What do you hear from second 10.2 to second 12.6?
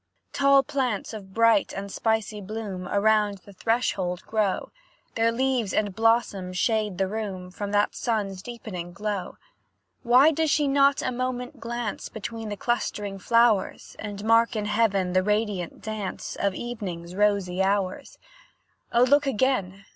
does she not a moment glance Between the